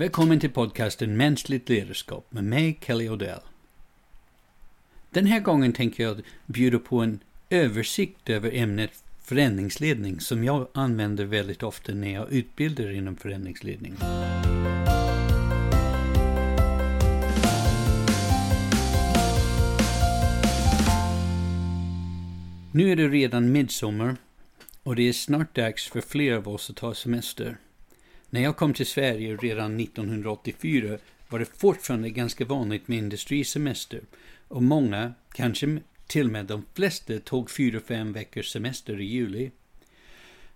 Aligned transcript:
Välkommen 0.00 0.40
till 0.40 0.50
podcasten 0.50 1.16
Mänskligt 1.16 1.68
ledarskap 1.68 2.26
med 2.32 2.44
mig, 2.44 2.78
Kelly 2.86 3.08
Odell. 3.08 3.40
Den 5.10 5.26
här 5.26 5.40
gången 5.40 5.72
tänker 5.72 6.02
jag 6.02 6.20
bjuda 6.46 6.78
på 6.78 7.00
en 7.00 7.20
översikt 7.50 8.30
över 8.30 8.54
ämnet 8.54 8.90
förändringsledning 9.22 10.20
som 10.20 10.44
jag 10.44 10.68
använder 10.74 11.24
väldigt 11.24 11.62
ofta 11.62 11.92
när 11.94 12.14
jag 12.14 12.32
utbildar 12.32 12.90
inom 12.90 13.16
förändringsledning. 13.16 13.94
Nu 22.72 22.92
är 22.92 22.96
det 22.96 23.08
redan 23.08 23.52
midsommar 23.52 24.16
och 24.82 24.96
det 24.96 25.08
är 25.08 25.12
snart 25.12 25.54
dags 25.54 25.88
för 25.88 26.00
fler 26.00 26.36
av 26.36 26.48
oss 26.48 26.70
att 26.70 26.76
ta 26.76 26.94
semester. 26.94 27.56
När 28.32 28.40
jag 28.40 28.56
kom 28.56 28.74
till 28.74 28.86
Sverige 28.86 29.36
redan 29.36 29.80
1984 29.80 30.98
var 31.28 31.38
det 31.38 31.58
fortfarande 31.58 32.10
ganska 32.10 32.44
vanligt 32.44 32.88
med 32.88 32.98
industrisemester 32.98 34.00
och 34.48 34.62
många, 34.62 35.14
kanske 35.32 35.78
till 36.06 36.26
och 36.26 36.32
med 36.32 36.46
de 36.46 36.64
flesta, 36.74 37.18
tog 37.18 37.50
fyra, 37.50 37.80
fem 37.80 38.12
veckors 38.12 38.48
semester 38.48 39.00
i 39.00 39.04
juli. 39.04 39.50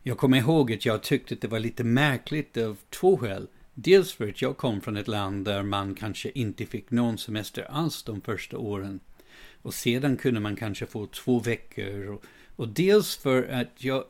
Jag 0.02 0.18
kommer 0.18 0.38
ihåg 0.38 0.72
att 0.72 0.86
jag 0.86 1.02
tyckte 1.02 1.34
att 1.34 1.40
det 1.40 1.48
var 1.48 1.58
lite 1.58 1.84
märkligt 1.84 2.56
av 2.56 2.78
två 2.90 3.16
skäl. 3.16 3.46
Dels 3.74 4.12
för 4.12 4.28
att 4.28 4.42
jag 4.42 4.56
kom 4.56 4.80
från 4.80 4.96
ett 4.96 5.08
land 5.08 5.44
där 5.44 5.62
man 5.62 5.94
kanske 5.94 6.30
inte 6.34 6.66
fick 6.66 6.90
någon 6.90 7.18
semester 7.18 7.62
alls 7.70 8.02
de 8.02 8.20
första 8.20 8.58
åren. 8.58 9.00
Och 9.62 9.74
sedan 9.74 10.16
kunde 10.16 10.40
man 10.40 10.56
kanske 10.56 10.86
få 10.86 11.06
två 11.06 11.40
veckor. 11.40 12.08
Och, 12.08 12.24
och 12.56 12.68
dels 12.68 13.16
för 13.16 13.48
att 13.48 13.84
jag 13.84 14.04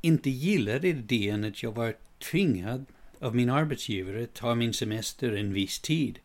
inte 0.00 0.30
gillade 0.30 0.88
idén 0.88 1.44
att 1.44 1.62
jag 1.62 1.72
var 1.72 1.94
tvingad 2.18 2.86
av 3.20 3.34
min 3.34 3.50
arbetsgivare 3.50 4.26
ta 4.26 4.54
min 4.54 4.74
semester 4.74 5.32
en 5.32 5.52
viss 5.52 5.80
tid. 5.80 6.18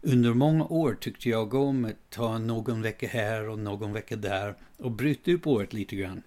Under 0.00 0.34
många 0.34 0.64
år 0.64 0.96
tyckte 1.00 1.28
jag 1.28 1.54
om 1.54 1.84
att 1.84 2.10
ta 2.10 2.38
någon 2.38 2.82
vecka 2.82 3.06
här 3.06 3.48
och 3.48 3.58
någon 3.58 3.92
vecka 3.92 4.16
där 4.16 4.54
och 4.76 4.90
bryta 4.90 5.30
upp 5.30 5.46
året 5.46 5.72
lite 5.72 5.96
grann. 5.96 6.22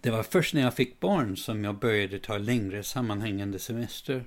Det 0.00 0.10
var 0.10 0.22
först 0.22 0.54
när 0.54 0.62
jag 0.62 0.74
fick 0.74 1.00
barn 1.00 1.36
som 1.36 1.64
jag 1.64 1.78
började 1.78 2.18
ta 2.18 2.38
längre 2.38 2.82
sammanhängande 2.82 3.58
semester. 3.58 4.24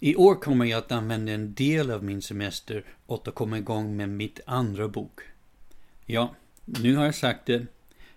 I 0.00 0.16
år 0.16 0.34
kommer 0.34 0.64
jag 0.64 0.78
att 0.78 0.92
använda 0.92 1.32
en 1.32 1.54
del 1.54 1.90
av 1.90 2.04
min 2.04 2.22
semester 2.22 2.84
åt 3.06 3.28
att 3.28 3.34
komma 3.34 3.58
igång 3.58 3.96
med 3.96 4.08
mitt 4.08 4.40
andra 4.46 4.88
bok. 4.88 5.20
Ja, 6.06 6.34
nu 6.64 6.96
har 6.96 7.04
jag 7.04 7.14
sagt 7.14 7.46
det. 7.46 7.66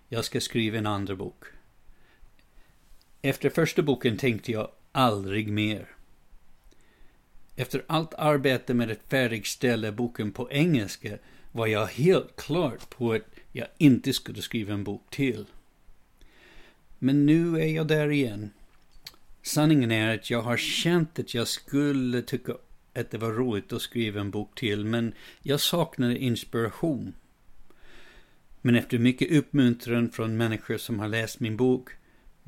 Jag 0.08 0.24
ska 0.24 0.40
skriva 0.40 0.78
en 0.78 0.86
andra 0.86 1.16
bok. 1.16 1.44
Efter 3.22 3.50
första 3.50 3.82
boken 3.82 4.16
tänkte 4.16 4.52
jag 4.52 4.70
aldrig 4.92 5.48
mer. 5.48 5.88
Efter 7.56 7.84
allt 7.86 8.14
arbete 8.14 8.74
med 8.74 8.90
att 8.90 9.08
färdigställa 9.08 9.92
boken 9.92 10.32
på 10.32 10.50
engelska 10.50 11.18
var 11.52 11.66
jag 11.66 11.86
helt 11.86 12.36
klart 12.36 12.90
på 12.90 13.12
att 13.12 13.22
jag 13.52 13.68
inte 13.78 14.12
skulle 14.12 14.42
skriva 14.42 14.74
en 14.74 14.84
bok 14.84 15.10
till. 15.10 15.46
Men 16.98 17.26
nu 17.26 17.60
är 17.60 17.66
jag 17.66 17.86
där 17.86 18.10
igen. 18.10 18.50
Sanningen 19.42 19.90
är 19.90 20.14
att 20.14 20.30
jag 20.30 20.42
har 20.42 20.56
känt 20.56 21.18
att 21.18 21.34
jag 21.34 21.48
skulle 21.48 22.22
tycka 22.22 22.52
att 22.94 23.10
det 23.10 23.18
var 23.18 23.32
roligt 23.32 23.72
att 23.72 23.82
skriva 23.82 24.20
en 24.20 24.30
bok 24.30 24.58
till, 24.58 24.84
men 24.84 25.12
jag 25.42 25.60
saknade 25.60 26.18
inspiration. 26.18 27.12
Men 28.60 28.74
efter 28.74 28.98
mycket 28.98 29.30
uppmuntran 29.30 30.10
från 30.10 30.36
människor 30.36 30.78
som 30.78 31.00
har 31.00 31.08
läst 31.08 31.40
min 31.40 31.56
bok 31.56 31.90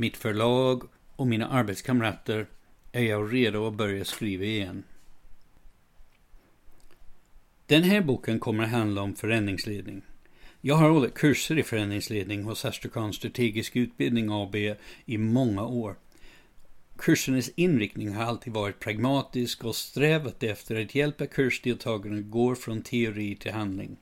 mitt 0.00 0.16
förlag 0.16 0.82
och 1.16 1.26
mina 1.26 1.48
arbetskamrater 1.48 2.46
är 2.92 3.02
jag 3.02 3.34
redo 3.34 3.66
att 3.66 3.74
börja 3.74 4.04
skriva 4.04 4.44
igen. 4.44 4.82
Den 7.66 7.82
här 7.82 8.00
boken 8.00 8.38
kommer 8.38 8.64
att 8.64 8.70
handla 8.70 9.02
om 9.02 9.14
förändringsledning. 9.14 10.02
Jag 10.60 10.74
har 10.74 10.90
hållit 10.90 11.14
kurser 11.14 11.58
i 11.58 11.62
förändringsledning 11.62 12.44
hos 12.44 12.64
Astrakan 12.64 13.12
Strategisk 13.12 13.76
Utbildning 13.76 14.28
AB 14.30 14.56
i 15.04 15.18
många 15.18 15.66
år. 15.66 15.96
Kursernas 16.96 17.50
inriktning 17.54 18.14
har 18.14 18.24
alltid 18.24 18.52
varit 18.52 18.80
pragmatisk 18.80 19.64
och 19.64 19.76
strävat 19.76 20.42
efter 20.42 20.82
att 20.82 20.94
hjälpa 20.94 21.26
kursdeltagarna 21.26 22.20
gå 22.20 22.54
från 22.54 22.82
teori 22.82 23.36
till 23.36 23.52
handling. 23.52 23.96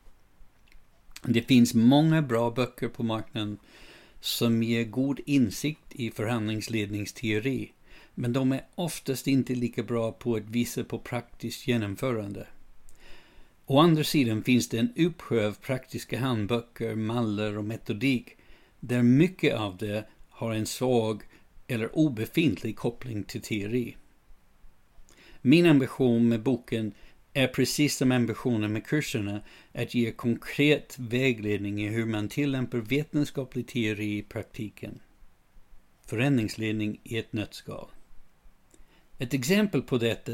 Det 1.23 1.43
finns 1.43 1.75
många 1.75 2.23
bra 2.23 2.51
böcker 2.51 2.89
på 2.89 3.03
marknaden 3.03 3.59
som 4.21 4.63
ger 4.63 4.85
god 4.85 5.21
insikt 5.27 5.95
i 5.95 6.11
förhandlingsledningsteori, 6.11 7.73
men 8.15 8.33
de 8.33 8.53
är 8.53 8.67
oftast 8.75 9.27
inte 9.27 9.55
lika 9.55 9.83
bra 9.83 10.13
på 10.13 10.35
att 10.35 10.51
visa 10.51 10.85
på 10.85 10.99
praktiskt 10.99 11.69
genomförande. 11.69 12.47
Å 13.67 13.79
andra 13.79 14.05
sidan 14.05 14.43
finns 14.43 14.69
det 14.69 14.79
en 14.79 14.93
uppsjö 14.97 15.47
av 15.47 15.53
praktiska 15.53 16.19
handböcker, 16.19 16.95
mallar 16.95 17.59
och 17.59 17.65
metodik 17.65 18.37
där 18.81 19.03
mycket 19.03 19.55
av 19.55 19.77
det 19.77 20.05
har 20.29 20.55
en 20.55 20.67
svag 20.67 21.23
eller 21.67 21.99
obefintlig 21.99 22.77
koppling 22.77 23.23
till 23.23 23.41
teori. 23.41 23.97
Min 25.41 25.67
ambition 25.67 26.29
med 26.29 26.43
boken 26.43 26.93
är 27.33 27.47
precis 27.47 27.97
som 27.97 28.13
ambitionen 28.13 28.73
med 28.73 28.87
kurserna 28.87 29.41
att 29.73 29.95
ge 29.95 30.13
konkret 30.13 30.99
vägledning 30.99 31.81
i 31.85 31.89
hur 31.89 32.07
man 32.07 32.29
tillämpar 32.29 32.79
vetenskaplig 32.79 33.67
teori 33.67 34.19
i 34.19 34.23
praktiken. 34.23 35.01
Förändringsledning 36.07 37.01
i 37.05 37.19
ett 37.19 37.33
nötskal. 37.33 37.89
Ett 39.19 39.35
exempel 39.35 39.83
på 39.83 39.99
detta 39.99 40.33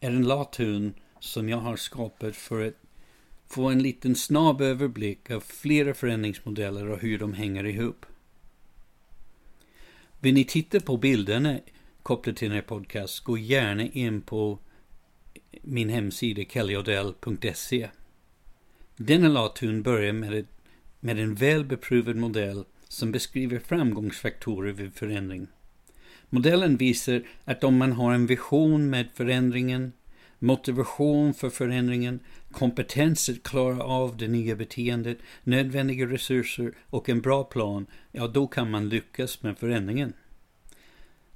är 0.00 0.10
en 0.10 0.28
lathund 0.28 0.94
som 1.20 1.48
jag 1.48 1.58
har 1.58 1.76
skapat 1.76 2.36
för 2.36 2.66
att 2.66 2.74
få 3.46 3.68
en 3.68 3.82
liten 3.82 4.14
snabb 4.14 4.60
överblick 4.60 5.30
av 5.30 5.40
flera 5.40 5.94
förändringsmodeller 5.94 6.88
och 6.88 6.98
hur 6.98 7.18
de 7.18 7.32
hänger 7.32 7.66
ihop. 7.66 8.06
Vill 10.20 10.34
ni 10.34 10.44
titta 10.44 10.80
på 10.80 10.96
bilderna 10.96 11.58
kopplat 12.02 12.36
till 12.36 12.48
den 12.48 12.54
här 12.54 12.62
podcasten, 12.62 13.24
gå 13.24 13.38
gärna 13.38 13.82
in 13.82 14.20
på 14.22 14.58
min 15.62 15.88
hemsida 15.88 16.44
kellyodell.se. 16.44 17.88
Denna 18.96 19.28
lathund 19.28 19.84
börjar 19.84 20.12
med, 20.12 20.34
ett, 20.34 20.46
med 21.00 21.18
en 21.18 21.34
väl 21.34 21.64
beprovad 21.64 22.16
modell 22.16 22.64
som 22.88 23.12
beskriver 23.12 23.58
framgångsfaktorer 23.58 24.72
vid 24.72 24.94
förändring. 24.94 25.46
Modellen 26.30 26.76
visar 26.76 27.22
att 27.44 27.64
om 27.64 27.76
man 27.76 27.92
har 27.92 28.14
en 28.14 28.26
vision 28.26 28.90
med 28.90 29.06
förändringen, 29.14 29.92
motivation 30.38 31.34
för 31.34 31.50
förändringen, 31.50 32.20
kompetens 32.52 33.28
att 33.28 33.42
klara 33.42 33.84
av 33.84 34.16
det 34.16 34.28
nya 34.28 34.56
beteendet, 34.56 35.18
nödvändiga 35.44 36.06
resurser 36.06 36.72
och 36.86 37.08
en 37.08 37.20
bra 37.20 37.44
plan, 37.44 37.86
ja 38.12 38.26
då 38.26 38.46
kan 38.46 38.70
man 38.70 38.88
lyckas 38.88 39.42
med 39.42 39.58
förändringen. 39.58 40.12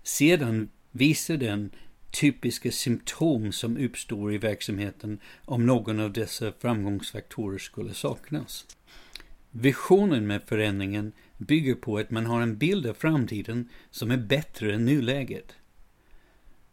Sedan 0.03 0.69
visar 0.91 1.37
den 1.37 1.71
typiska 2.11 2.73
symptom 2.73 3.53
som 3.53 3.77
uppstår 3.77 4.35
i 4.35 4.39
verksamheten 4.39 5.21
om 5.45 5.67
någon 5.67 6.01
av 6.01 6.13
dessa 6.13 6.53
framgångsfaktorer 6.53 7.59
skulle 7.59 7.95
saknas. 7.95 8.67
Visionen 9.51 10.27
med 10.27 10.43
förändringen 10.43 11.13
bygger 11.39 11.75
på 11.75 11.99
att 11.99 12.11
man 12.11 12.27
har 12.27 12.41
en 12.41 12.59
bild 12.59 12.87
av 12.87 12.95
framtiden 12.95 13.69
som 13.91 14.11
är 14.11 14.17
bättre 14.17 14.75
än 14.75 14.85
nuläget. 14.85 15.57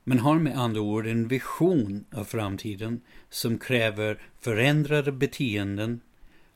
Man 0.03 0.19
har 0.19 0.39
med 0.39 0.57
andra 0.57 0.81
ord 0.81 1.07
en 1.07 1.27
vision 1.27 2.05
av 2.11 2.23
framtiden 2.23 3.01
som 3.29 3.57
kräver 3.57 4.21
förändrade 4.39 5.11
beteenden 5.11 6.01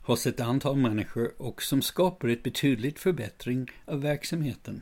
hos 0.02 0.28
ett 0.28 0.40
antal 0.40 0.76
människor 0.76 1.34
och 1.38 1.62
som 1.64 1.82
skapar 1.82 2.28
ett 2.28 2.44
betydligt 2.44 3.00
förbättring 3.00 3.72
av 3.86 4.02
verksamheten. 4.02 4.82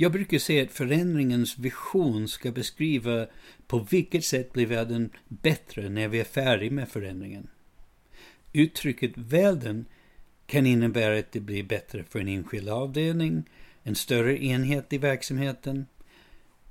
Jag 0.00 0.12
brukar 0.12 0.38
säga 0.38 0.62
att 0.62 0.72
förändringens 0.72 1.58
vision 1.58 2.28
ska 2.28 2.52
beskriva 2.52 3.26
på 3.66 3.78
vilket 3.78 4.24
sätt 4.24 4.52
blir 4.52 4.66
världen 4.66 5.10
bättre 5.28 5.88
när 5.88 6.08
vi 6.08 6.20
är 6.20 6.24
färdiga 6.24 6.70
med 6.70 6.88
förändringen. 6.88 7.48
Uttrycket 8.52 9.12
världen 9.14 9.86
kan 10.46 10.66
innebära 10.66 11.18
att 11.18 11.32
det 11.32 11.40
blir 11.40 11.62
bättre 11.62 12.04
för 12.04 12.20
en 12.20 12.28
enskild 12.28 12.68
avdelning, 12.68 13.44
en 13.82 13.94
större 13.94 14.44
enhet 14.44 14.92
i 14.92 14.98
verksamheten, 14.98 15.86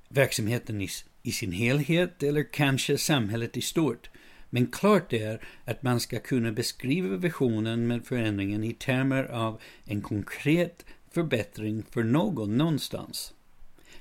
verksamheten 0.09 0.81
i, 0.81 0.89
i 1.23 1.31
sin 1.31 1.51
helhet 1.51 2.23
eller 2.23 2.53
kanske 2.53 2.97
samhället 2.97 3.57
i 3.57 3.61
stort. 3.61 4.09
Men 4.49 4.67
klart 4.67 5.13
är 5.13 5.41
att 5.65 5.83
man 5.83 5.99
ska 5.99 6.19
kunna 6.19 6.51
beskriva 6.51 7.17
visionen 7.17 7.87
med 7.87 8.05
förändringen 8.05 8.63
i 8.63 8.73
termer 8.73 9.23
av 9.23 9.61
en 9.85 10.01
konkret 10.01 10.85
förbättring 11.17 11.83
för 11.83 12.03
någon 12.03 12.57
någonstans. 12.57 13.33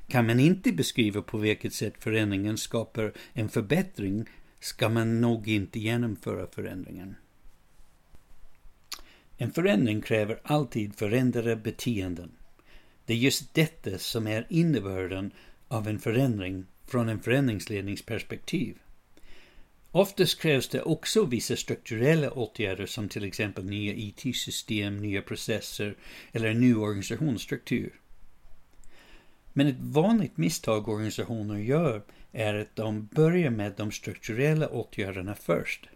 Kan 0.08 0.26
man 0.26 0.40
inte 0.40 0.72
beskriva 0.72 1.22
på 1.22 1.38
vilket 1.38 1.72
sätt 1.72 1.94
förändringen 1.98 2.58
skapar 2.58 3.12
en 3.32 3.48
förbättring 3.48 4.24
ska 4.60 4.88
man 4.88 5.20
nog 5.20 5.48
inte 5.48 5.78
genomföra 5.78 6.46
förändringen. 6.46 7.16
En 9.36 9.52
förändring 9.52 10.00
kräver 10.00 10.40
alltid 10.42 10.94
förändrade 10.94 11.56
beteenden. 11.56 12.30
Det 13.06 13.12
är 13.12 13.18
just 13.18 13.54
detta 13.54 13.98
som 13.98 14.26
är 14.26 14.46
innebörden 14.50 15.30
av 15.68 15.88
en 15.88 15.98
förändring 15.98 16.64
från 16.86 17.08
en 17.08 17.20
förändringsledningsperspektiv. 17.20 18.78
Oftast 19.96 20.40
krävs 20.40 20.68
det 20.68 20.82
också 20.82 21.24
vissa 21.24 21.56
strukturella 21.56 22.30
åtgärder 22.30 22.86
som 22.86 23.08
till 23.08 23.24
exempel 23.24 23.64
nya 23.64 23.94
IT-system, 23.94 24.96
nya 24.96 25.22
processer 25.22 25.96
eller 26.32 26.48
en 26.48 26.60
ny 26.60 26.74
organisationsstruktur. 26.74 28.00
Men 29.52 29.66
ett 29.66 29.80
vanligt 29.80 30.36
misstag 30.36 30.88
organisationer 30.88 31.58
gör 31.58 32.02
är 32.32 32.54
att 32.54 32.76
de 32.76 33.06
börjar 33.06 33.50
med 33.50 33.72
de 33.76 33.92
strukturella 33.92 34.68
åtgärderna 34.68 35.34
först. 35.34 35.88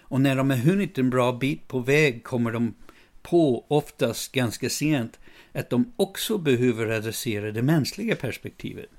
Och 0.00 0.20
när 0.20 0.36
de 0.36 0.50
har 0.50 0.56
hunnit 0.56 0.98
en 0.98 1.10
bra 1.10 1.32
bit 1.32 1.68
på 1.68 1.78
väg 1.78 2.24
kommer 2.24 2.52
de 2.52 2.74
på, 3.22 3.64
oftast 3.68 4.32
ganska 4.32 4.70
sent, 4.70 5.18
att 5.52 5.70
de 5.70 5.92
också 5.96 6.38
behöver 6.38 6.86
adressera 6.86 7.52
det 7.52 7.62
mänskliga 7.62 8.16
perspektivet. 8.16 8.90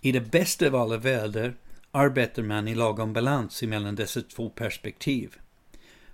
I 0.00 0.12
det 0.12 0.20
bästa 0.20 0.66
av 0.66 0.74
alla 0.74 0.96
världar 0.96 1.54
arbetar 1.94 2.42
man 2.42 2.68
i 2.68 2.74
lagom 2.74 3.12
balans 3.12 3.62
mellan 3.62 3.94
dessa 3.94 4.20
två 4.20 4.50
perspektiv. 4.50 5.36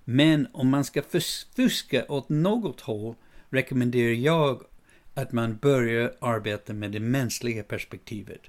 Men 0.04 0.48
om 0.52 0.68
man 0.68 0.84
ska 0.84 1.02
fuska 1.56 2.06
åt 2.08 2.28
något 2.28 2.80
håll 2.80 3.14
rekommenderar 3.50 4.12
jag 4.12 4.62
att 5.14 5.32
man 5.32 5.56
börjar 5.56 6.14
arbeta 6.20 6.72
med 6.72 6.92
det 6.92 7.00
mänskliga 7.00 7.62
perspektivet. 7.62 8.40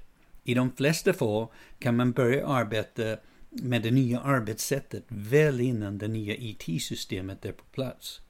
I 0.44 0.54
de 0.54 0.72
flesta 0.72 1.12
fall 1.12 1.46
kan 1.78 1.96
man 1.96 2.12
börja 2.12 2.46
arbeta 2.46 3.16
med 3.50 3.82
det 3.82 3.90
nya 3.90 4.20
arbetssättet 4.20 5.04
väl 5.08 5.60
innan 5.60 5.98
det 5.98 6.08
nya 6.08 6.34
IT-systemet 6.36 7.44
är 7.44 7.52
på 7.52 7.64
plats. 7.64 8.20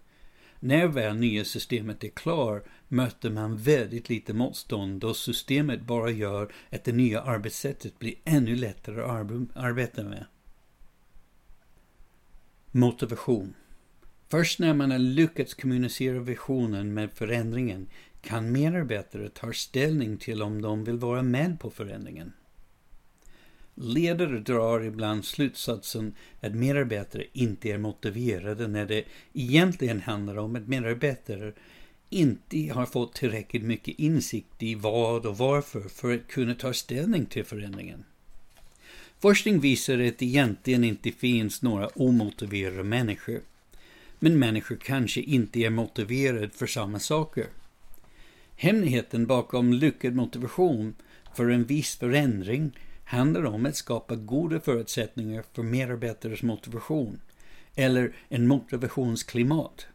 När 0.62 0.86
väl 0.86 1.16
nya 1.16 1.44
systemet 1.44 2.04
är 2.04 2.08
klar 2.08 2.62
möter 2.88 3.30
man 3.30 3.56
väldigt 3.56 4.08
lite 4.08 4.34
motstånd 4.34 5.00
då 5.00 5.14
systemet 5.14 5.82
bara 5.82 6.10
gör 6.10 6.52
att 6.70 6.84
det 6.84 6.92
nya 6.92 7.22
arbetssättet 7.22 7.98
blir 7.98 8.14
ännu 8.24 8.56
lättare 8.56 9.02
att 9.02 9.56
arbeta 9.56 10.02
med. 10.02 10.26
Motivation 12.70 13.54
Först 14.28 14.58
när 14.58 14.74
man 14.74 14.90
har 14.90 14.98
lyckats 14.98 15.54
kommunicera 15.54 16.18
visionen 16.18 16.94
med 16.94 17.12
förändringen 17.12 17.88
kan 18.20 18.52
medarbetare 18.52 19.28
ta 19.28 19.52
ställning 19.52 20.16
till 20.16 20.42
om 20.42 20.62
de 20.62 20.84
vill 20.84 20.96
vara 20.96 21.22
med 21.22 21.60
på 21.60 21.70
förändringen. 21.70 22.32
Ledare 23.74 24.38
drar 24.38 24.80
ibland 24.84 25.24
slutsatsen 25.24 26.14
att 26.40 26.54
medarbetare 26.54 27.24
inte 27.32 27.70
är 27.70 27.78
motiverade 27.78 28.68
när 28.68 28.86
det 28.86 29.04
egentligen 29.32 30.00
handlar 30.00 30.36
om 30.36 30.56
att 30.56 30.68
medarbetare 30.68 31.52
inte 32.10 32.72
har 32.74 32.86
fått 32.86 33.14
tillräckligt 33.14 33.62
mycket 33.62 33.98
insikt 33.98 34.62
i 34.62 34.74
vad 34.74 35.26
och 35.26 35.38
varför 35.38 35.80
för 35.80 36.14
att 36.14 36.26
kunna 36.28 36.54
ta 36.54 36.72
ställning 36.72 37.26
till 37.26 37.44
förändringen. 37.44 38.04
Forskning 39.18 39.60
visar 39.60 39.98
att 39.98 40.18
det 40.18 40.24
egentligen 40.26 40.84
inte 40.84 41.12
finns 41.12 41.62
några 41.62 41.86
omotiverade 41.88 42.84
människor. 42.84 43.40
Men 44.18 44.38
människor 44.38 44.76
kanske 44.76 45.20
inte 45.20 45.60
är 45.60 45.70
motiverade 45.70 46.50
för 46.50 46.66
samma 46.66 46.98
saker. 46.98 47.46
Hemligheten 48.56 49.26
bakom 49.26 49.72
lyckad 49.72 50.14
motivation 50.14 50.94
för 51.34 51.48
en 51.48 51.64
viss 51.64 51.96
förändring 51.96 52.72
handlar 53.10 53.44
om 53.44 53.66
att 53.66 53.76
skapa 53.76 54.16
goda 54.16 54.60
förutsättningar 54.60 55.44
för 55.52 55.62
medarbetares 55.62 56.42
motivation, 56.42 57.20
eller 57.74 58.16
en 58.28 58.46
motivationsklimat. 58.46 59.86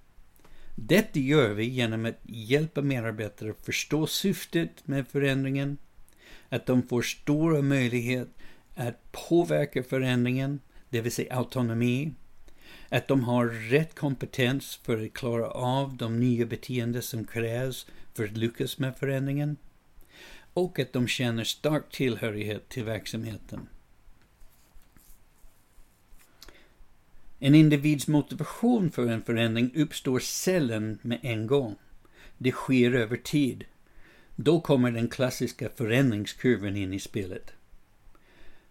Detta 0.76 1.20
gör 1.20 1.54
vi 1.54 1.66
genom 1.66 2.06
att 2.06 2.20
hjälpa 2.24 2.82
medarbetare 2.82 3.50
att 3.50 3.66
förstå 3.66 4.08
syftet 4.08 4.88
med 4.88 5.08
förändringen, 5.08 5.78
att 6.50 6.66
de 6.66 6.84
får 6.84 7.02
stora 7.02 7.62
möjligheter 7.62 8.34
att 8.76 9.12
påverka 9.12 9.84
förändringen, 9.84 10.60
det 10.90 11.02
vill 11.02 11.12
säga 11.12 11.36
autonomi, 11.36 12.14
att 12.90 13.08
de 13.08 13.24
har 13.24 13.46
rätt 13.46 13.96
kompetens 13.96 14.80
för 14.84 15.06
att 15.06 15.14
klara 15.14 15.48
av 15.48 15.98
de 15.98 16.20
nya 16.20 16.46
beteenden 16.46 17.02
som 17.02 17.26
krävs 17.26 17.88
för 18.14 18.24
att 18.24 18.38
lyckas 18.38 18.80
med 18.80 18.98
förändringen 18.98 19.58
och 20.56 20.80
att 20.80 20.94
de 20.94 21.08
känner 21.08 21.44
stark 21.44 21.92
tillhörighet 21.92 22.70
till 22.70 22.84
verksamheten. 22.84 23.68
En 27.40 27.56
individs 27.56 28.08
motivation 28.08 28.92
för 28.92 29.08
en 29.08 29.22
förändring 29.22 29.72
uppstår 29.76 30.20
sällan 30.20 31.00
med 31.02 31.20
en 31.22 31.48
gång. 31.48 31.76
Det 32.38 32.52
sker 32.52 32.92
över 32.92 33.18
tid. 33.18 33.66
Då 34.36 34.62
kommer 34.62 34.92
den 34.92 35.08
klassiska 35.08 35.70
förändringskurvan 35.70 36.76
in 36.76 36.94
i 36.94 37.00
spelet. 37.00 37.54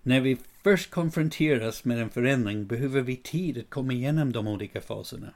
När 0.02 0.20
vi 0.20 0.36
först 0.62 0.90
konfronteras 0.90 1.84
med 1.84 1.98
en 1.98 2.10
förändring 2.10 2.66
behöver 2.66 3.00
vi 3.00 3.16
tid 3.16 3.58
att 3.58 3.70
komma 3.70 3.92
igenom 3.92 4.32
de 4.32 4.48
olika 4.48 4.80
faserna. 4.80 5.34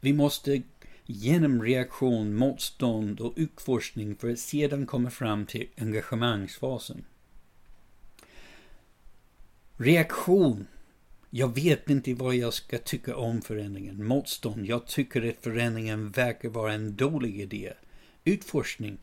Vi 0.00 0.12
måste 0.12 0.62
genom 1.06 1.62
reaktion, 1.62 2.34
motstånd 2.34 3.20
och 3.20 3.32
utforskning 3.36 4.16
för 4.16 4.30
att 4.30 4.38
sedan 4.38 4.86
komma 4.86 5.10
fram 5.10 5.46
till 5.46 5.68
engagemangsfasen. 5.76 7.04
Reaktion. 9.76 10.66
Jag 11.30 11.54
vet 11.54 11.90
inte 11.90 12.14
vad 12.14 12.34
jag 12.34 12.54
ska 12.54 12.78
tycka 12.78 13.16
om 13.16 13.42
förändringen. 13.42 14.06
Motstånd. 14.06 14.66
Jag 14.66 14.86
tycker 14.86 15.28
att 15.28 15.36
förändringen 15.40 16.10
verkar 16.10 16.48
vara 16.48 16.72
en 16.72 16.96
dålig 16.96 17.40
idé. 17.40 17.72
Utforskning. 18.24 18.98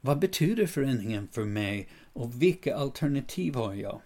Vad 0.00 0.18
betyder 0.18 0.66
förändringen 0.66 1.28
för 1.32 1.44
mig 1.44 1.88
och 2.12 2.42
vilka 2.42 2.76
alternativ 2.76 3.54
har 3.54 3.74
jag? 3.74 4.00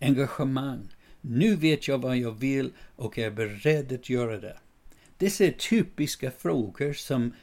Engagemang. 0.00 0.88
Nu 1.20 1.56
vet 1.56 1.88
jag 1.88 1.98
vad 1.98 2.16
jag 2.16 2.32
vill 2.32 2.72
och 2.96 3.18
är 3.18 3.30
beredd 3.30 3.92
att 3.92 4.10
göra 4.10 4.40
det. 4.40 4.56
Dessa 5.20 5.44
är 5.44 5.50
typiska 5.50 6.30
frågor 6.30 6.92
som 6.92 7.34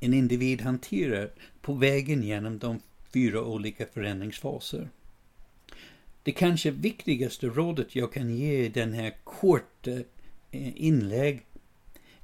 en 0.00 0.14
individ 0.14 0.60
hanterar 0.60 1.30
på 1.60 1.74
vägen 1.74 2.22
genom 2.22 2.58
de 2.58 2.80
fyra 3.12 3.44
olika 3.44 3.86
förändringsfaser. 3.86 4.88
Det 6.22 6.32
kanske 6.32 6.70
viktigaste 6.70 7.46
rådet 7.46 7.96
jag 7.96 8.12
kan 8.12 8.36
ge 8.36 8.64
i 8.64 8.68
den 8.68 8.92
här 8.92 9.14
korta 9.24 9.90
eh, 9.90 10.82
inlägg 10.84 11.46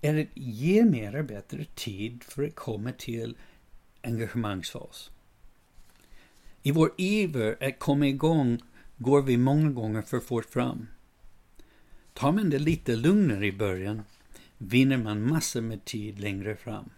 är 0.01 0.21
att 0.21 0.29
ge 0.35 0.85
medarbetare 0.85 1.65
tid 1.65 2.23
för 2.23 2.45
att 2.45 2.55
komma 2.55 2.93
till 2.93 3.37
engagemangsfas. 4.03 5.11
I 6.63 6.71
vår 6.71 6.91
iver 6.97 7.57
att 7.61 7.79
komma 7.79 8.07
igång 8.07 8.59
går 8.97 9.23
vi 9.23 9.37
många 9.37 9.71
gånger 9.71 10.03
för 10.03 10.21
fort 10.21 10.47
fram. 10.47 10.87
Tar 12.13 12.33
man 12.33 12.51
det 12.51 12.59
lite 12.59 12.97
lugnare 12.97 13.47
i 13.47 13.53
början 13.53 14.03
vinner 14.59 14.97
man 14.97 15.29
massor 15.29 15.61
med 15.61 15.85
tid 15.85 16.21
längre 16.21 16.57
fram. 16.57 16.91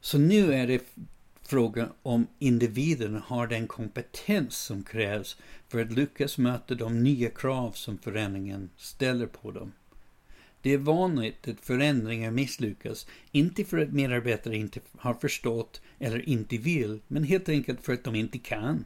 Så 0.00 0.18
nu 0.18 0.54
är 0.54 0.66
det 0.66 0.84
frågan 1.42 1.88
om 2.02 2.26
individen 2.38 3.14
har 3.14 3.46
den 3.46 3.66
kompetens 3.66 4.56
som 4.56 4.82
krävs 4.82 5.36
för 5.68 5.82
att 5.82 5.92
lyckas 5.92 6.38
möta 6.38 6.74
de 6.74 7.02
nya 7.02 7.30
krav 7.30 7.72
som 7.72 7.98
förändringen 7.98 8.70
ställer 8.76 9.26
på 9.26 9.50
dem. 9.50 9.72
Det 10.62 10.70
är 10.70 10.78
vanligt 10.78 11.48
att 11.48 11.60
förändringar 11.60 12.30
misslyckas, 12.30 13.06
inte 13.32 13.64
för 13.64 13.78
att 13.78 13.92
medarbetare 13.92 14.56
inte 14.56 14.80
har 14.96 15.14
förstått 15.14 15.80
eller 15.98 16.28
inte 16.28 16.56
vill, 16.58 17.00
men 17.08 17.24
helt 17.24 17.48
enkelt 17.48 17.80
för 17.80 17.92
att 17.92 18.04
de 18.04 18.14
inte 18.14 18.38
kan. 18.38 18.84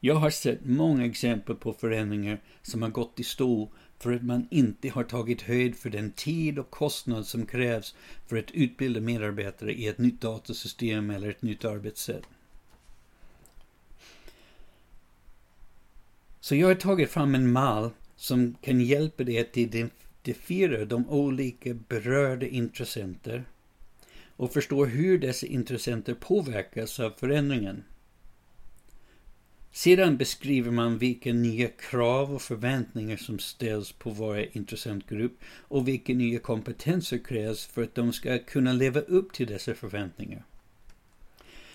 Jag 0.00 0.14
har 0.14 0.30
sett 0.30 0.64
många 0.64 1.06
exempel 1.06 1.56
på 1.56 1.72
förändringar 1.72 2.40
som 2.62 2.82
har 2.82 2.88
gått 2.88 3.20
i 3.20 3.24
stå 3.24 3.68
för 3.98 4.12
att 4.12 4.22
man 4.22 4.48
inte 4.50 4.88
har 4.88 5.04
tagit 5.04 5.42
höjd 5.42 5.76
för 5.76 5.90
den 5.90 6.10
tid 6.10 6.58
och 6.58 6.70
kostnad 6.70 7.26
som 7.26 7.46
krävs 7.46 7.94
för 8.26 8.36
att 8.36 8.50
utbilda 8.50 9.00
medarbetare 9.00 9.72
i 9.72 9.86
ett 9.86 9.98
nytt 9.98 10.20
datasystem 10.20 11.10
eller 11.10 11.30
ett 11.30 11.42
nytt 11.42 11.64
arbetssätt. 11.64 12.22
Så 16.40 16.54
jag 16.54 16.68
har 16.68 16.74
tagit 16.74 17.10
fram 17.10 17.34
en 17.34 17.52
mall 17.52 17.90
som 18.16 18.54
kan 18.62 18.80
hjälpa 18.80 19.24
dig 19.24 19.38
att 19.38 19.56
identifiera 19.56 20.84
de 20.84 21.08
olika 21.08 21.74
berörda 21.74 22.46
intressenter 22.46 23.44
och 24.36 24.52
förstå 24.52 24.84
hur 24.84 25.18
dessa 25.18 25.46
intressenter 25.46 26.14
påverkas 26.14 27.00
av 27.00 27.10
förändringen. 27.10 27.84
Sedan 29.78 30.16
beskriver 30.16 30.70
man 30.70 30.98
vilka 30.98 31.32
nya 31.32 31.68
krav 31.68 32.34
och 32.34 32.42
förväntningar 32.42 33.16
som 33.16 33.38
ställs 33.38 33.92
på 33.92 34.10
varje 34.10 34.48
intressentgrupp 34.52 35.32
och 35.44 35.88
vilka 35.88 36.14
nya 36.14 36.38
kompetenser 36.38 37.18
krävs 37.18 37.66
för 37.66 37.82
att 37.82 37.94
de 37.94 38.12
ska 38.12 38.38
kunna 38.38 38.72
leva 38.72 39.00
upp 39.00 39.32
till 39.32 39.46
dessa 39.46 39.74
förväntningar. 39.74 40.44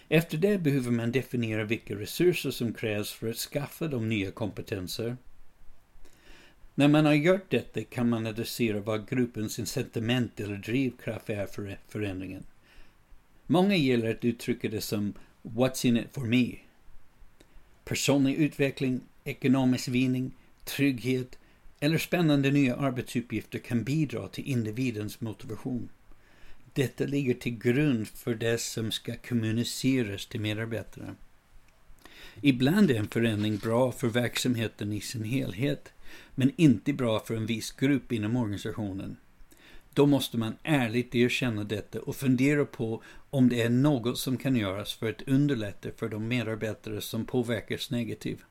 Efter 0.10 0.38
det 0.38 0.58
behöver 0.58 0.92
man 0.92 1.12
definiera 1.12 1.64
vilka 1.64 1.96
resurser 1.96 2.52
som 2.52 2.74
krävs 2.74 3.12
för 3.12 3.30
att 3.30 3.38
skaffa 3.38 3.88
de 3.88 4.10
nya 4.10 4.32
kompetenser. 4.32 5.18
När 6.76 6.88
man 6.88 7.06
har 7.06 7.14
gjort 7.14 7.50
detta 7.50 7.84
kan 7.84 8.10
man 8.10 8.28
adressera 8.28 8.80
vad 8.80 9.10
gruppens 9.10 9.60
incitament 9.60 10.40
eller 10.40 10.58
drivkraft 10.58 11.30
är 11.30 11.46
för 11.46 11.78
förändringen. 11.88 12.44
Många 13.48 13.76
gillar 13.76 14.10
att 14.10 14.26
uttrycka 14.26 14.70
det 14.70 14.82
som 14.82 15.14
What's 15.42 15.86
in 15.86 15.98
it 15.98 16.08
for 16.12 16.22
me? 16.26 16.56
Personlig 17.86 18.36
utveckling, 18.36 19.02
ekonomisk 19.24 19.88
vinning, 19.88 20.36
trygghet 20.66 21.38
eller 21.80 21.98
spännande 21.98 22.52
nya 22.52 22.76
arbetsuppgifter 22.76 23.60
kan 23.60 23.84
bidra 23.84 24.28
till 24.28 24.48
individens 24.48 25.22
motivation. 25.22 25.90
Detta 26.74 27.04
ligger 27.04 27.34
till 27.34 27.58
grund 27.58 28.08
för 28.08 28.36
det 28.36 28.62
som 28.62 28.92
ska 28.92 29.16
kommuniceras 29.16 30.26
till 30.26 30.42
medarbetarna. 30.42 31.16
Ibland 32.42 32.92
är 32.92 32.96
en 32.96 33.08
förändring 33.08 33.58
bra 33.58 33.92
för 33.92 34.08
verksamheten 34.08 34.94
i 34.94 35.02
sin 35.02 35.24
helhet, 35.24 35.94
men 36.36 36.52
inte 36.56 36.94
bra 36.94 37.20
för 37.20 37.36
en 37.36 37.46
viss 37.46 37.72
grupp 37.72 38.12
inom 38.12 38.36
organisationen. 38.36 39.18
Då 39.94 40.06
måste 40.06 40.38
man 40.38 40.56
ärligt 40.64 41.16
erkänna 41.16 41.64
detta 41.64 42.02
och 42.02 42.16
fundera 42.16 42.66
på 42.66 43.04
om 43.30 43.50
det 43.50 43.62
är 43.62 43.70
något 43.70 44.18
som 44.18 44.38
kan 44.38 44.56
göras 44.56 44.94
för 44.94 45.10
att 45.10 45.22
underlätta 45.22 45.90
för 45.98 46.10
de 46.10 46.28
medarbetare 46.28 47.02
som 47.02 47.26
påverkas 47.26 47.92
negativt. 47.92 48.44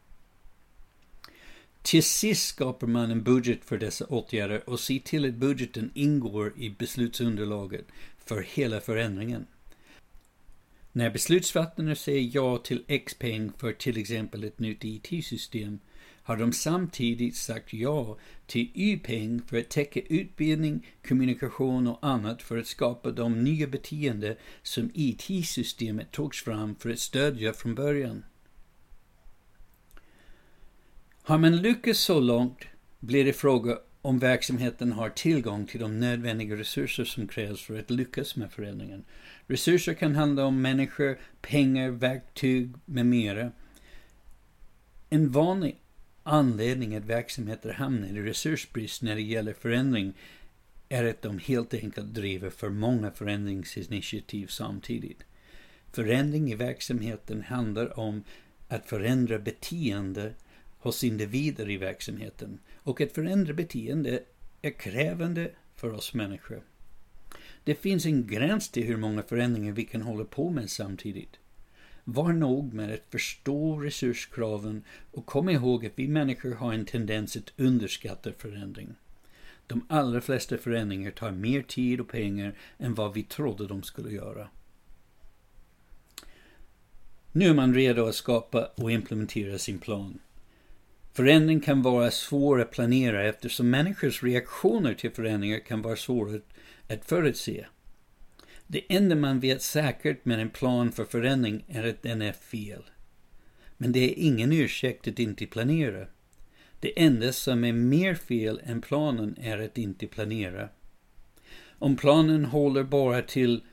Till 1.83 2.03
sist 2.03 2.49
skapar 2.49 2.87
man 2.87 3.11
en 3.11 3.23
budget 3.23 3.65
för 3.65 3.79
dessa 3.79 4.07
åtgärder 4.07 4.69
och 4.69 4.81
ser 4.81 4.99
till 4.99 5.29
att 5.29 5.35
budgeten 5.35 5.91
ingår 5.95 6.53
i 6.57 6.71
beslutsunderlaget 6.71 7.85
för 8.25 8.43
hela 8.43 8.81
förändringen. 8.81 9.47
När 10.93 11.11
beslutsfattarna 11.11 11.95
säger 11.95 12.31
ja 12.35 12.59
till 12.59 12.85
X-peng 12.89 13.53
för 13.59 13.73
till 13.73 13.99
exempel 13.99 14.45
ett 14.45 14.59
nytt 14.59 14.85
IT-system 14.85 15.79
har 16.23 16.37
de 16.37 16.52
samtidigt 16.52 17.37
sagt 17.37 17.73
ja 17.73 18.19
till 18.47 18.71
Y-peng 18.75 19.43
för 19.47 19.59
att 19.59 19.69
täcka 19.69 20.00
utbildning, 20.00 20.87
kommunikation 21.09 21.87
och 21.87 21.99
annat 22.02 22.43
för 22.43 22.59
att 22.59 22.67
skapa 22.67 23.11
de 23.11 23.45
nya 23.45 23.67
beteenden 23.67 24.37
som 24.62 24.91
IT-systemet 24.95 26.12
togs 26.12 26.45
fram 26.45 26.75
för 26.75 26.91
att 26.91 26.99
stödja 26.99 27.52
från 27.52 27.75
början. 27.75 28.25
Har 31.23 31.38
man 31.38 31.57
lyckats 31.57 32.00
så 32.00 32.21
långt 32.21 32.64
blir 33.00 33.25
det 33.25 33.33
fråga 33.33 33.79
om 34.02 34.19
verksamheten 34.19 34.93
har 34.93 35.09
tillgång 35.09 35.67
till 35.67 35.81
de 35.81 36.00
nödvändiga 36.00 36.57
resurser 36.57 37.05
som 37.05 37.29
krävs 37.29 37.61
för 37.62 37.79
att 37.79 37.91
lyckas 37.91 38.37
med 38.37 38.52
förändringen. 38.52 39.05
Resurser 39.47 39.95
kan 39.95 40.14
handla 40.14 40.45
om 40.45 40.62
människor, 40.62 41.19
pengar, 41.41 41.91
verktyg 41.91 42.73
med 42.85 43.07
mera. 43.07 43.52
En 45.11 45.31
vanlig 45.31 45.82
anledning 46.23 46.97
att 46.97 47.05
verksamheter 47.05 47.73
hamnar 47.73 48.09
i 48.09 48.23
resursbrist 48.23 49.02
när 49.02 49.14
det 49.14 49.23
gäller 49.23 49.52
förändring 49.52 50.14
är 50.88 51.05
att 51.05 51.23
de 51.23 51.38
helt 51.38 51.75
enkelt 51.75 52.14
driver 52.14 52.50
för 52.50 52.71
många 52.71 53.11
förändringsinitiativ 53.11 54.47
samtidigt. 54.47 55.25
Förändring 55.93 56.52
i 56.52 56.55
verksamheten 56.55 57.43
handlar 57.43 57.99
om 57.99 58.25
att 58.69 58.88
förändra 58.88 59.38
beteende 59.38 60.35
hos 60.79 61.05
individer 61.05 61.71
i 61.71 61.76
verksamheten 61.76 62.59
och 62.76 63.00
att 63.00 63.12
förändra 63.12 63.55
beteende 63.55 64.23
är 64.62 64.71
krävande 64.71 65.50
för 65.76 65.93
oss 65.93 66.14
människor. 66.14 66.62
Det 67.64 67.75
finns 67.75 68.07
en 68.07 68.26
gräns 68.26 68.69
till 68.69 68.85
hur 68.85 68.97
många 68.97 69.23
förändringar 69.23 69.73
vi 69.73 69.85
kan 69.85 70.02
hålla 70.02 70.25
på 70.25 70.50
med 70.50 70.71
samtidigt. 70.71 71.38
Var 72.05 72.33
nog 72.33 72.73
med 72.75 72.95
att 72.95 73.11
förstå 73.11 73.81
resurskraven 73.81 74.85
och 75.11 75.27
kom 75.27 75.49
ihåg 75.49 75.87
att 75.87 75.93
vi 75.95 76.09
människor 76.09 76.55
har 76.55 76.73
en 76.73 76.85
tendens 76.85 77.37
att 77.37 77.53
underskatta 77.57 78.33
förändring. 78.33 78.95
De 79.67 79.87
allra 79.89 80.21
flesta 80.21 80.59
förändringar 80.59 81.11
tar 81.11 81.31
mer 81.31 81.63
tid 81.63 82.01
och 82.01 82.09
pengar 82.09 82.55
än 82.79 82.95
vad 82.95 83.15
vi 83.15 83.23
trodde 83.23 83.67
de 83.67 83.83
skulle 83.83 84.11
göra. 84.11 84.49
Nu 87.33 87.47
är 87.47 87.55
man 87.55 87.75
redo 87.75 88.07
att 88.07 88.15
skapa 88.15 88.69
och 88.75 88.91
implementera 88.93 89.59
sin 89.59 89.79
plan. 89.79 90.19
Förändring 91.13 91.61
kan 91.61 91.83
vara 91.83 92.11
svår 92.11 92.61
att 92.61 92.71
planera 92.71 93.25
eftersom 93.25 93.71
människors 93.71 94.23
reaktioner 94.23 94.95
till 94.95 95.11
förändringar 95.11 95.59
kan 95.59 95.83
vara 95.83 95.97
svåra 95.97 96.41
att 96.89 97.05
förutse. 97.05 97.67
Det 98.73 98.85
enda 98.88 99.17
man 99.17 99.41
vet 99.41 99.62
säkert 99.62 100.25
med 100.25 100.41
en 100.41 100.50
plan 100.50 100.93
för 100.93 101.05
förändring 101.05 101.64
är 101.69 101.88
att 101.88 102.02
den 102.02 102.23
är 102.23 102.33
fel. 102.33 102.83
Men 103.76 103.93
det 103.93 104.00
är 104.00 104.25
ingen 104.25 104.52
ursäkt 104.52 105.09
att 105.09 105.19
inte 105.19 105.47
planera. 105.47 106.07
Det 106.81 107.02
enda 107.02 107.33
som 107.33 107.64
är 107.64 107.73
mer 107.73 108.14
fel 108.14 108.61
än 108.64 108.81
planen 108.81 109.37
är 109.41 109.59
att 109.59 109.79
inte 109.79 110.07
planera. 110.07 110.69
Om 111.79 111.97
planen 111.97 112.45
håller 112.45 112.83
bara 112.83 113.23
till 113.23 113.64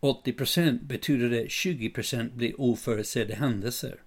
80% 0.00 0.84
betyder 0.84 1.30
det 1.30 1.44
20% 1.44 2.34
blir 2.34 2.60
oförutsedda 2.60 3.34
händelser. 3.34 4.02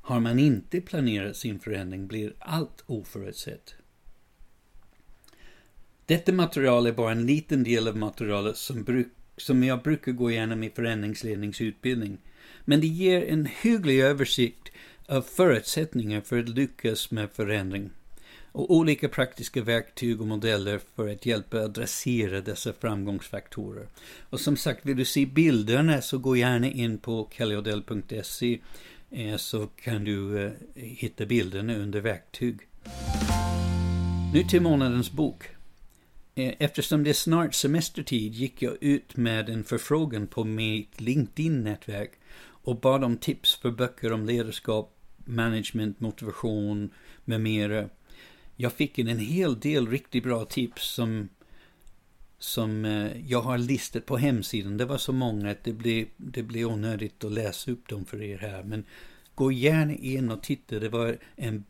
Har 0.00 0.20
man 0.20 0.38
inte 0.38 0.80
planerat 0.80 1.36
sin 1.36 1.58
förändring 1.58 2.06
blir 2.06 2.34
allt 2.38 2.84
oförutsett. 2.86 3.74
Detta 6.06 6.32
material 6.32 6.86
är 6.86 6.92
bara 6.92 7.12
en 7.12 7.26
liten 7.26 7.64
del 7.64 7.88
av 7.88 7.96
materialet 7.96 8.56
som, 8.56 8.84
brukar 8.84 9.16
som 9.36 9.64
jag 9.64 9.82
brukar 9.82 10.12
gå 10.12 10.30
igenom 10.30 10.62
i 10.62 10.70
förändringsledningsutbildning. 10.70 12.18
Men 12.64 12.80
det 12.80 12.86
ger 12.86 13.24
en 13.28 13.48
hygglig 13.60 14.00
översikt 14.00 14.68
av 15.08 15.22
förutsättningar 15.22 16.20
för 16.20 16.38
att 16.38 16.48
lyckas 16.48 17.10
med 17.10 17.30
förändring 17.30 17.90
och 18.56 18.74
olika 18.74 19.08
praktiska 19.08 19.62
verktyg 19.62 20.20
och 20.20 20.26
modeller 20.26 20.80
för 20.96 21.08
att 21.08 21.26
hjälpa 21.26 21.60
adressera 21.60 22.40
dessa 22.40 22.72
framgångsfaktorer. 22.72 23.88
Och 24.30 24.40
som 24.40 24.56
sagt, 24.56 24.86
vill 24.86 24.96
du 24.96 25.04
se 25.04 25.26
bilderna 25.26 26.02
så 26.02 26.18
gå 26.18 26.36
gärna 26.36 26.66
in 26.66 26.98
på 26.98 27.28
kellyodell.se 27.32 28.58
eh, 29.10 29.36
så 29.36 29.66
kan 29.66 30.04
du 30.04 30.44
eh, 30.44 30.52
hitta 30.74 31.26
bilderna 31.26 31.74
under 31.74 32.00
verktyg. 32.00 32.60
Nu 34.34 34.42
till 34.42 34.62
månadens 34.62 35.12
bok. 35.12 35.55
Eh, 36.38 36.54
eftersom 36.58 37.04
det 37.04 37.10
är 37.10 37.14
snart 37.14 37.54
semestertid 37.54 38.34
gick 38.34 38.62
jag 38.62 38.82
ut 38.82 39.16
med 39.16 39.48
en 39.48 39.64
förfrågan 39.64 40.26
på 40.26 40.44
mitt 40.44 41.00
LinkedIn-nätverk 41.00 42.10
och 42.38 42.80
bad 42.80 43.04
om 43.04 43.16
tips 43.16 43.54
för 43.54 43.70
böcker 43.70 44.12
om 44.12 44.26
ledarskap, 44.26 44.96
management, 45.24 46.00
motivation 46.00 46.90
med 47.24 47.40
mera. 47.40 47.88
Jag 48.56 48.72
fick 48.72 48.98
en 48.98 49.18
hel 49.18 49.60
del 49.60 49.88
riktigt 49.88 50.24
bra 50.24 50.44
tips 50.44 50.94
som 50.94 51.28
som 52.38 52.84
eh, 52.84 53.30
jag 53.30 53.42
har 53.42 53.58
listat 53.58 54.06
på 54.06 54.16
hemsidan. 54.16 54.76
Det 54.76 54.84
var 54.84 54.98
så 54.98 55.12
många 55.12 55.50
att 55.50 55.64
det 55.64 55.72
blev, 55.72 56.06
det 56.16 56.42
blir 56.42 56.64
onödigt 56.64 57.24
att 57.24 57.32
läsa 57.32 57.70
upp 57.70 57.88
dem 57.88 58.04
för 58.04 58.22
er 58.22 58.38
här. 58.38 58.62
Men 58.62 58.84
gå 59.34 59.52
gärna 59.52 59.94
in 59.94 60.30
och 60.30 60.42
titta. 60.42 60.78
Det 60.78 60.88
var 60.88 61.18
en 61.36 61.64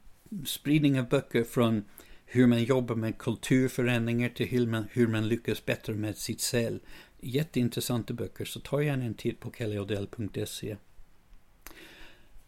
spridning 0.47 1.01
av 1.01 1.09
böcker 1.09 1.45
från 1.45 1.85
hur 2.27 2.47
man 2.47 2.65
jobbar 2.65 2.95
med 2.95 3.19
kulturförändringar 3.19 4.29
till 4.29 4.47
hur 4.47 4.67
man, 4.67 4.85
hur 4.93 5.07
man 5.07 5.29
lyckas 5.29 5.65
bättre 5.65 5.95
med 5.95 6.17
sitt 6.17 6.41
cell. 6.41 6.81
Jätteintressanta 7.21 8.15
böcker, 8.15 8.45
så 8.45 8.61
ta 8.61 8.83
gärna 8.83 9.05
en 9.05 9.15
titt 9.15 9.41
på 9.41 9.53
kellyodell.se. 9.59 10.77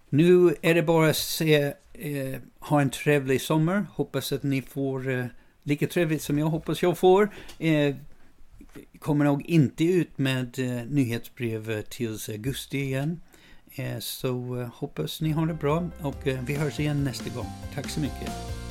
Nu 0.09 0.55
är 0.63 0.75
det 0.75 0.83
bara 0.83 1.11
att 1.11 1.17
säga, 1.17 1.75
eh, 1.93 2.41
ha 2.59 2.81
en 2.81 2.91
trevlig 2.91 3.41
sommar. 3.41 3.87
Hoppas 3.93 4.33
att 4.33 4.43
ni 4.43 4.63
får 4.63 5.11
eh, 5.11 5.25
lika 5.63 5.87
trevligt 5.87 6.23
som 6.23 6.39
jag 6.39 6.47
hoppas 6.47 6.83
jag 6.83 6.99
får. 6.99 7.35
Eh, 7.59 7.97
kommer 8.99 9.25
nog 9.25 9.47
inte 9.47 9.85
ut 9.85 10.19
med 10.19 10.59
eh, 10.59 10.87
nyhetsbrev 10.87 11.71
eh, 11.71 11.81
tills 11.81 12.29
augusti 12.29 12.79
igen. 12.79 13.21
Eh, 13.75 13.99
så 13.99 14.61
eh, 14.61 14.69
hoppas 14.75 15.21
ni 15.21 15.31
har 15.31 15.47
det 15.47 15.55
bra 15.55 15.89
och 16.01 16.27
eh, 16.27 16.43
vi 16.47 16.55
hörs 16.55 16.81
igen 16.81 17.05
nästa 17.05 17.31
gång. 17.35 17.47
Tack 17.75 17.91
så 17.91 18.01
mycket. 18.01 18.68